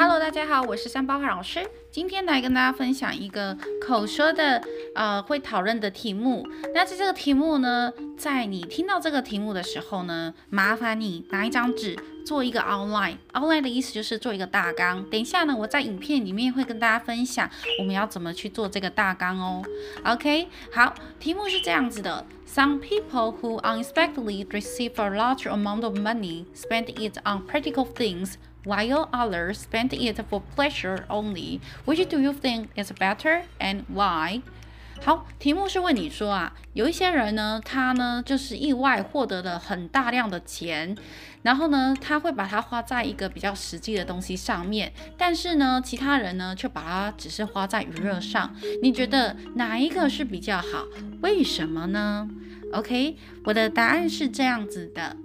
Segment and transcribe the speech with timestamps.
[0.00, 1.68] Hello，大家好，我是三包老师。
[1.90, 4.62] 今天来跟大家分享一个口说的
[4.94, 6.46] 呃会讨论的题目。
[6.72, 13.16] 那在这个题目呢，在你听到这个题目的时候呢，麻烦你拿一张纸做一个 outline。
[13.32, 15.04] outline 的意思就是做一个大纲。
[15.10, 19.64] 等一下呢，我在影片里面会跟大家分享我们要怎么去做这个大纲哦。
[20.04, 29.08] OK，好，题目是这样子的：Some people who unexpectedly receive a large amount of money spend it on practical things while
[29.12, 31.60] others spend it for pleasure only.
[31.84, 34.42] Which do you think is better and why?
[35.00, 40.96] 好，题目是问你说啊，有一些人呢，他呢就是意外获得了很大量的钱，
[41.42, 48.52] 然后呢，他会把它花在一个比较实际的东西上面，但是呢，其他人呢却把它只是花在娱乐上。
[48.82, 50.84] 你觉得哪一个是比较好？
[51.22, 52.28] 为什么呢
[52.72, 55.16] ？OK，我的答案是这样子的，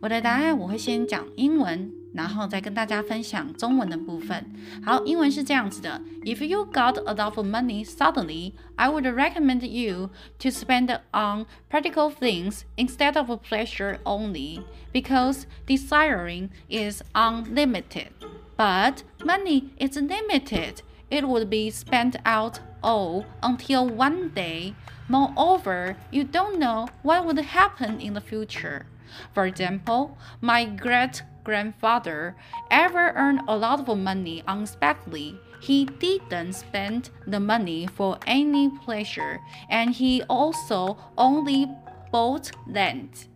[0.00, 1.90] 我的答案我会先讲英文。
[2.13, 4.45] 然后再跟大家分享中文的部分。
[4.83, 12.11] 好，英文是这样子的：If you got a lot of money suddenly, I would recommend you to spend on practical
[12.11, 18.11] things instead of pleasure only, because desiring is unlimited.
[18.57, 20.81] But money is limited.
[21.09, 24.73] It would be spent out all until one day.
[25.07, 28.85] Moreover, you don't know what would happen in the future.
[29.33, 32.34] For example, my great grandfather
[32.70, 39.40] ever earned a lot of money unexpectedly, he didn't spend the money for any pleasure,
[39.70, 41.68] and he also only
[42.10, 43.28] bought land.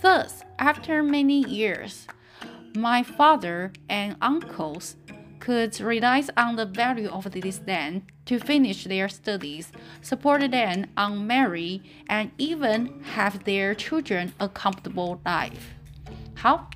[0.00, 2.06] Thus, after many years,
[2.74, 4.96] my father and uncles
[5.38, 9.70] could rely on the value of this land to finish their studies,
[10.02, 15.76] support them on marry, and even have their children a comfortable life.
[16.34, 16.68] 好。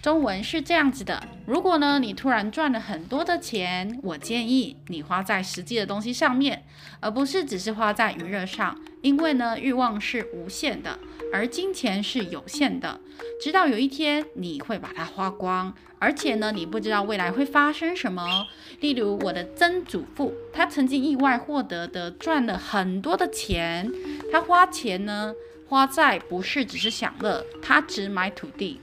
[0.00, 6.64] 中文是这样子的：如果呢你突然赚了很多的钱，我建议你花在实际的东西上面，
[7.00, 8.78] 而不是只是花在娱乐上。
[9.02, 10.98] 因为呢欲望是无限的，
[11.32, 13.00] 而金钱是有限的。
[13.40, 18.46] 直到有一天你会把它花光，而且呢你不知道未来会发生什么。
[18.80, 23.90] 例如我的曾祖父，他曾经意外获得的赚了很多的钱，
[24.32, 25.32] 他花钱呢
[25.68, 28.80] 花在不是只是享乐，他只买土地。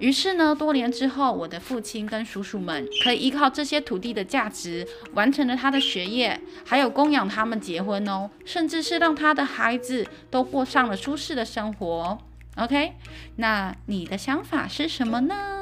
[0.00, 12.18] 于是呢，多年之后，我的父亲跟叔叔们可以依靠这些土地的价值，完成了他的学业，还有供养他们结婚哦，甚至是让他的孩子都过上了舒适的生活。
[12.56, 12.94] OK，
[13.36, 15.59] 那你的想法是什么呢？